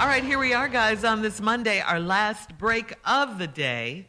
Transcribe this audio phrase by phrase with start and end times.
[0.00, 4.08] All right, here we are, guys, on this Monday, our last break of the day.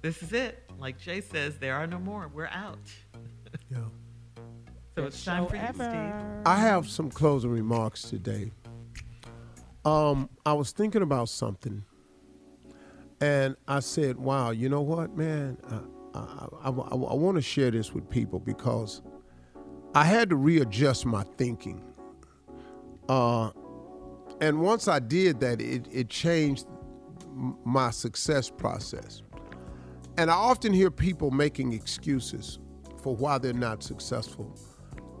[0.00, 0.70] This is it.
[0.78, 2.30] Like Jay says, there are no more.
[2.32, 2.78] We're out.
[3.68, 3.78] Yeah.
[4.96, 6.46] So it's time for you, Steve.
[6.46, 8.52] I have some closing remarks today.
[9.84, 11.84] Um, I was thinking about something,
[13.20, 15.58] and I said, "Wow, you know what, man?
[16.14, 19.02] I, I, I, I want to share this with people because
[19.94, 21.82] I had to readjust my thinking.
[23.08, 23.50] Uh,
[24.42, 26.66] and once I did that, it, it changed
[27.64, 29.22] my success process.
[30.18, 32.58] And I often hear people making excuses
[33.00, 34.52] for why they're not successful.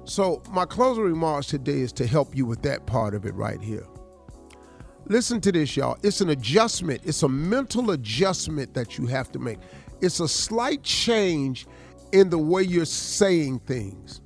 [0.02, 3.60] So, my closing remarks today is to help you with that part of it right
[3.60, 3.86] here.
[5.06, 5.96] Listen to this, y'all.
[6.02, 9.60] It's an adjustment, it's a mental adjustment that you have to make.
[10.00, 11.68] It's a slight change
[12.10, 14.20] in the way you're saying things.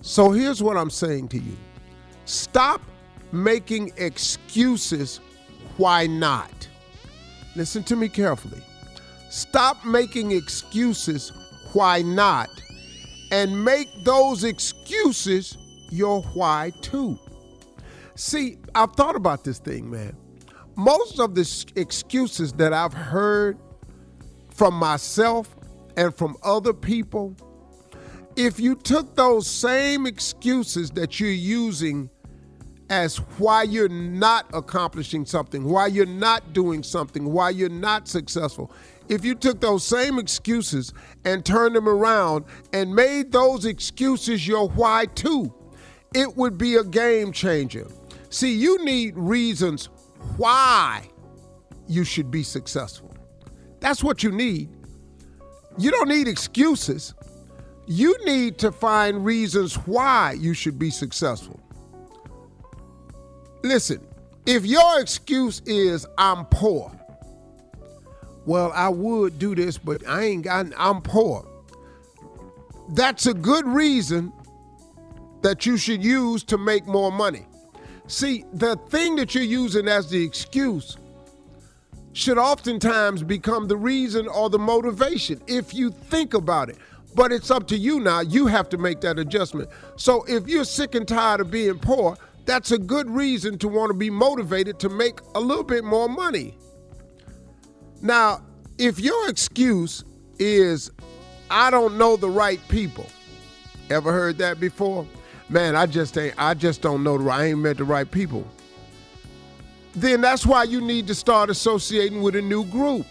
[0.00, 1.56] So, here's what I'm saying to you
[2.24, 2.80] stop
[3.32, 5.20] making excuses
[5.76, 6.68] why not.
[7.54, 8.60] Listen to me carefully.
[9.30, 11.32] Stop making excuses
[11.72, 12.48] why not
[13.30, 15.56] and make those excuses
[15.90, 17.18] your why to.
[18.14, 20.16] See, I've thought about this thing, man.
[20.76, 23.58] Most of the excuses that I've heard
[24.50, 25.54] from myself
[25.96, 27.34] and from other people,
[28.36, 32.10] if you took those same excuses that you're using
[32.88, 38.70] as why you're not accomplishing something, why you're not doing something, why you're not successful.
[39.08, 40.92] If you took those same excuses
[41.24, 45.52] and turned them around and made those excuses your why to,
[46.14, 47.86] it would be a game changer.
[48.30, 49.88] See, you need reasons
[50.36, 51.08] why
[51.86, 53.14] you should be successful.
[53.80, 54.70] That's what you need.
[55.78, 57.14] You don't need excuses.
[57.86, 61.60] You need to find reasons why you should be successful.
[63.66, 64.00] Listen,
[64.46, 66.92] if your excuse is I'm poor,
[68.44, 71.44] well, I would do this, but I ain't got, I'm poor.
[72.90, 74.32] That's a good reason
[75.42, 77.44] that you should use to make more money.
[78.06, 80.96] See, the thing that you're using as the excuse
[82.12, 86.76] should oftentimes become the reason or the motivation if you think about it.
[87.16, 88.20] But it's up to you now.
[88.20, 89.70] You have to make that adjustment.
[89.96, 92.16] So if you're sick and tired of being poor,
[92.46, 96.08] that's a good reason to want to be motivated to make a little bit more
[96.08, 96.56] money.
[98.00, 98.42] Now,
[98.78, 100.04] if your excuse
[100.38, 100.90] is,
[101.50, 103.06] I don't know the right people,
[103.90, 105.06] ever heard that before?
[105.48, 108.46] Man, I just ain't, I just don't know the I ain't met the right people.
[109.94, 113.06] Then that's why you need to start associating with a new group.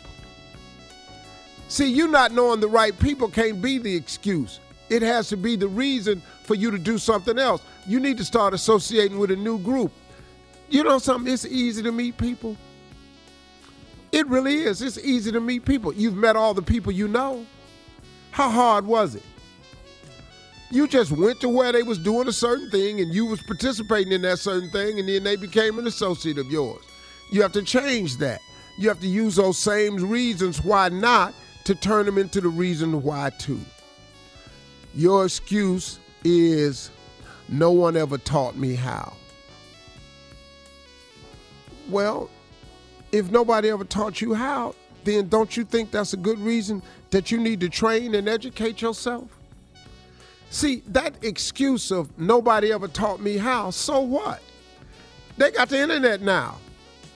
[1.67, 4.59] See, you not knowing the right people can't be the excuse.
[4.89, 7.61] It has to be the reason for you to do something else.
[7.87, 9.91] You need to start associating with a new group.
[10.69, 11.31] You know something?
[11.31, 12.57] It's easy to meet people.
[14.11, 14.81] It really is.
[14.81, 15.93] It's easy to meet people.
[15.93, 17.45] You've met all the people you know.
[18.31, 19.23] How hard was it?
[20.71, 24.11] You just went to where they was doing a certain thing and you was participating
[24.11, 26.83] in that certain thing and then they became an associate of yours.
[27.31, 28.39] You have to change that.
[28.77, 31.33] You have to use those same reasons why not
[31.65, 33.59] to turn them into the reason why to.
[34.95, 36.89] Your excuse is
[37.49, 39.13] no one ever taught me how.
[41.89, 42.29] Well,
[43.11, 44.73] if nobody ever taught you how,
[45.03, 48.81] then don't you think that's a good reason that you need to train and educate
[48.81, 49.27] yourself?
[50.49, 54.41] See, that excuse of nobody ever taught me how, so what?
[55.37, 56.57] They got the internet now.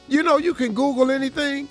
[0.09, 1.69] You know, you can Google anything.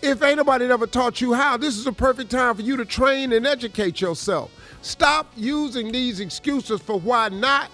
[0.00, 2.84] If ain't nobody ever taught you how, this is a perfect time for you to
[2.84, 4.50] train and educate yourself.
[4.82, 7.70] Stop using these excuses for why not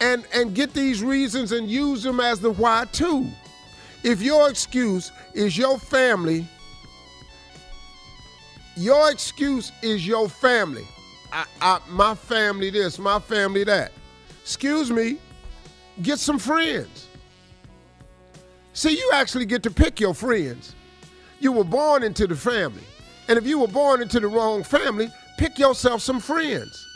[0.00, 3.26] and and get these reasons and use them as the why to.
[4.04, 6.46] If your excuse is your family,
[8.76, 10.86] your excuse is your family.
[11.32, 13.92] I, I, my family this, my family that.
[14.42, 15.18] Excuse me,
[16.02, 17.08] get some friends.
[18.74, 20.74] See, you actually get to pick your friends.
[21.40, 22.82] You were born into the family.
[23.28, 26.86] And if you were born into the wrong family, pick yourself some friends.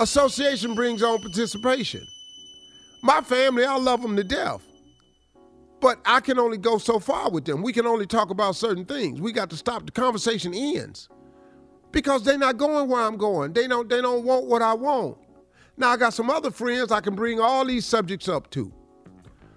[0.00, 2.06] Association brings on participation.
[3.02, 4.62] My family, I love them to death.
[5.80, 7.62] But I can only go so far with them.
[7.62, 9.20] We can only talk about certain things.
[9.20, 9.84] We got to stop.
[9.84, 11.08] The conversation ends
[11.92, 13.52] because they're not going where I'm going.
[13.52, 13.88] They don't.
[13.88, 15.18] They don't want what I want.
[15.76, 18.72] Now I got some other friends I can bring all these subjects up to.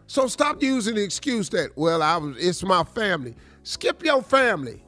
[0.08, 2.38] So stop using the excuse that well, I was.
[2.38, 3.36] It's my family.
[3.64, 4.84] Skip your family.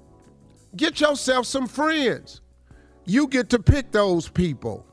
[0.76, 2.42] Get yourself some friends.
[3.06, 4.86] You get to pick those people.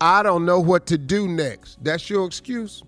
[0.00, 1.82] I don't know what to do next.
[1.84, 2.82] That's your excuse.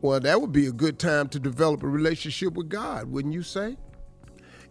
[0.00, 3.42] Well, that would be a good time to develop a relationship with God, wouldn't you
[3.42, 3.76] say?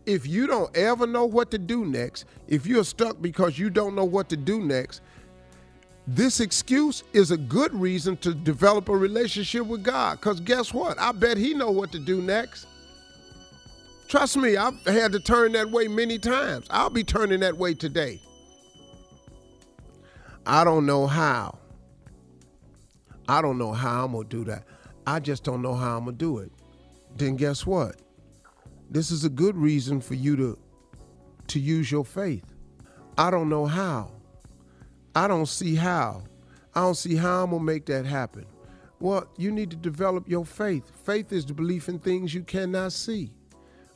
[0.06, 3.96] If you don't ever know what to do next, if you're stuck because you don't
[3.96, 5.02] know what to do next,
[6.06, 10.20] this excuse is a good reason to develop a relationship with God.
[10.20, 11.00] Because guess what?
[11.00, 12.68] I bet He know what to do next.
[14.08, 16.68] Trust me, I've had to turn that way many times.
[16.70, 18.22] I'll be turning that way today.
[20.46, 21.58] I don't know how.
[23.28, 24.66] I don't know how I'm going to do that.
[25.08, 26.52] I just don't know how I'm going to do it.
[27.16, 27.96] Then guess what?
[28.90, 30.60] This is a good reason for you to
[31.48, 32.46] to use your faith.
[33.18, 34.12] I don't know how.
[35.16, 36.24] I don't see how.
[36.74, 38.46] I don't see how I'm going to make that happen.
[39.00, 40.90] Well, you need to develop your faith.
[41.04, 43.32] Faith is the belief in things you cannot see.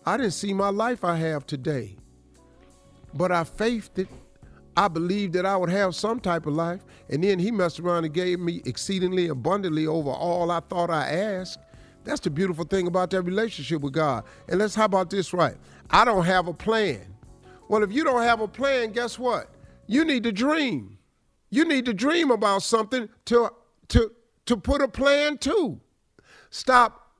[0.05, 1.97] I didn't see my life I have today,
[3.13, 4.07] but I faithed it.
[4.75, 8.05] I believed that I would have some type of life, and then He messed around
[8.05, 11.59] and gave me exceedingly abundantly over all I thought I asked.
[12.03, 14.23] That's the beautiful thing about that relationship with God.
[14.47, 15.55] And let's how about this right?
[15.89, 17.15] I don't have a plan.
[17.67, 19.49] Well, if you don't have a plan, guess what?
[19.87, 20.96] You need to dream.
[21.49, 23.49] You need to dream about something to
[23.89, 24.11] to
[24.45, 25.79] to put a plan to.
[26.49, 27.11] Stop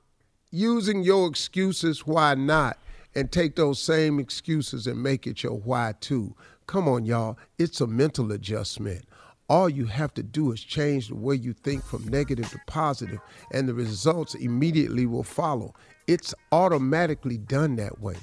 [0.50, 2.78] using your excuses why not
[3.14, 6.34] and take those same excuses and make it your why to.
[6.66, 9.04] Come on y'all, it's a mental adjustment.
[9.48, 13.18] All you have to do is change the way you think from negative to positive
[13.52, 15.74] and the results immediately will follow.
[16.06, 18.16] It's automatically done that way.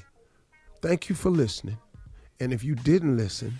[0.81, 1.77] Thank you for listening.
[2.39, 3.59] And if you didn't listen,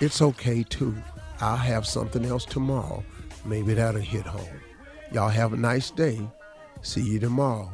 [0.00, 0.96] it's okay too.
[1.44, 3.04] I'll have something else tomorrow.
[3.44, 4.60] Maybe that'll hit home.
[5.12, 6.26] Y'all have a nice day.
[6.80, 7.70] See you tomorrow.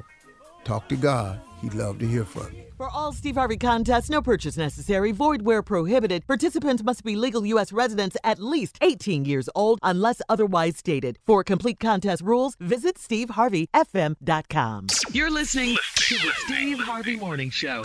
[0.65, 1.41] Talk to God.
[1.63, 2.65] He'd love to hear from you.
[2.77, 6.27] For all Steve Harvey contests, no purchase necessary, void where prohibited.
[6.27, 7.73] Participants must be legal U.S.
[7.73, 11.21] residents at least 18 years old unless otherwise stated.
[11.25, 14.87] For complete contest rules, visit SteveHarveyFM.com.
[15.13, 17.83] You're listening to the Steve Harvey Morning Show.